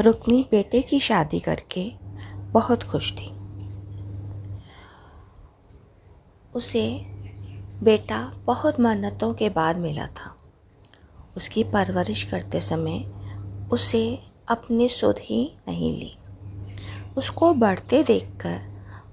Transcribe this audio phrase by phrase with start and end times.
[0.00, 1.92] रुक्मी बेटे की शादी करके
[2.52, 3.30] बहुत खुश थी।
[6.54, 7.06] उसे
[7.82, 10.36] बेटा बहुत मन्नतों के बाद मिला था।
[11.36, 12.98] उसकी परवरिश करते समय
[13.72, 16.16] उसे अपनी सुध ही नहीं ली।
[17.16, 18.60] उसको बढ़ते देखकर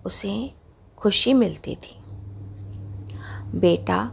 [0.06, 0.54] उसे
[0.98, 2.00] खुशी मिलती थी।
[3.60, 4.12] बेटा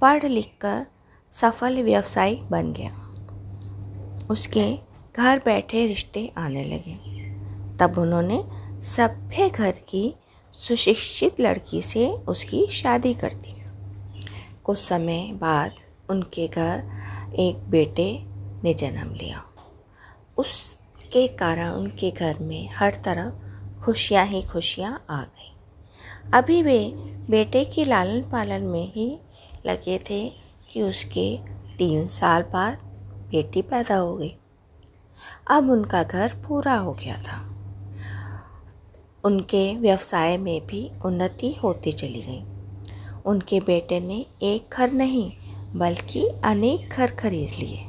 [0.00, 0.86] पढ़ लिख कर
[1.30, 2.92] सफल व्यवसायी बन गया।
[4.30, 6.94] उसके घर बैठे रिश्ते आने लगे।
[7.78, 8.44] तब उन्होंने
[8.82, 10.14] सभ्य घर की
[10.52, 13.56] सुशिक्षित लड़की से उसकी शादी कर दी।
[14.64, 15.72] कुछ समय बाद
[16.10, 16.82] उनके घर
[17.38, 18.24] एक बेटे
[18.64, 19.44] ने जन्म लिया।
[20.38, 23.50] उसके कारण उनके घर में हर तरफ़
[23.84, 25.52] खुशियाँ ही खुशियाँ आ गई।
[26.34, 26.92] अभी वे
[27.30, 29.18] बेटे की लालन पालन में ही
[29.66, 30.32] लगे थे
[30.70, 31.38] कि उसके
[31.78, 32.74] तीन साल बाद
[33.30, 34.36] बेटी पैदा हो गई।
[35.50, 37.38] अब उनका घर पूरा हो गया था।
[39.24, 42.42] उनके व्यवसाय में भी उन्नति होती चली गई।
[43.26, 45.32] उनके बेटे ने एक घर नहीं,
[45.76, 47.86] बल्कि अनेक घर खरीद लिए।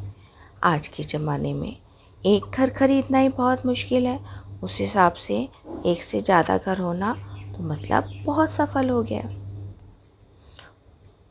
[0.64, 1.76] आज के ज़माने में
[2.23, 4.20] एक घर खरीदना ही बहुत मुश्किल है।
[4.64, 5.38] उस हिसाब से
[5.86, 7.14] एक से ज़्यादा घर होना
[7.56, 9.30] तो मतलब बहुत सफल हो गया।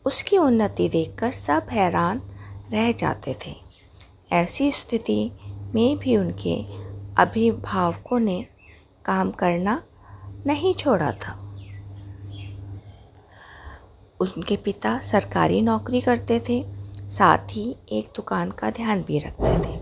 [0.05, 2.21] उसकी उन्नति देखकर सब हैरान
[2.73, 3.55] रह जाते थे।
[4.33, 5.31] ऐसी स्थिति
[5.75, 6.63] में भी उनके
[7.23, 8.47] अभिभावकों ने
[9.05, 9.83] काम करना
[10.47, 11.47] नहीं छोड़ा था।
[14.21, 16.65] उनके पिता सरकारी नौकरी करते थे,
[17.11, 19.81] साथ ही एक दुकान का ध्यान भी रखते थे।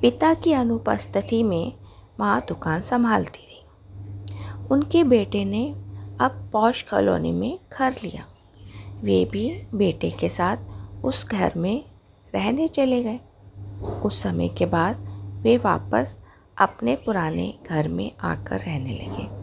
[0.00, 1.72] पिता की अनुपस्थिति में
[2.20, 3.62] माँ दुकान संभालती थी।
[4.70, 5.72] उनके बेटे ने
[6.20, 8.26] अब पौष कॉलोनी में घर लिया।
[9.00, 10.56] वे भी बेटे के साथ
[11.04, 11.84] उस घर में
[12.34, 13.20] रहने चले गए।
[14.02, 14.96] कुछ समय के बाद
[15.42, 16.18] वे वापस
[16.58, 19.42] अपने पुराने घर में आकर रहने लगे।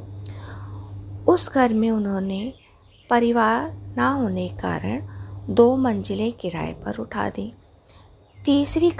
[1.25, 2.53] उस घर में उन्होंने
[3.09, 5.01] परिवार ना होने के कारण
[5.49, 7.53] दो मंजिलें किराए पर उठा दी।
[8.45, 8.93] तीसरी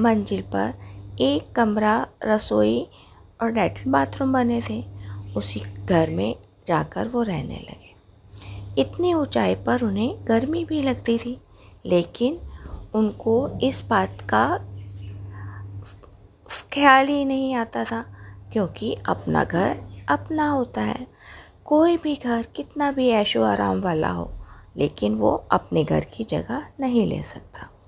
[0.00, 0.74] मंजिल पर
[1.20, 2.88] एक कमरा, रसोई
[3.42, 4.84] और लैट्रिन बाथरूम बने थे।
[5.36, 6.36] उसी घर में
[6.66, 7.94] जाकर वो रहने लगे।
[8.80, 11.40] इतनी ऊंचाई पर उन्हें गर्मी भी लगती थी,
[11.86, 12.38] लेकिन
[12.94, 14.58] उनको इस बात का
[16.72, 18.04] ख्याल ही नहीं आता था,
[18.52, 19.76] क्योंकि अपना घर
[20.08, 21.06] अपना होता है।
[21.64, 24.30] कोई भी घर, कितना भी ऐशो आराम वाला हो,
[24.76, 27.70] लेकिन वो अपने घर की जगह नहीं ले सकता।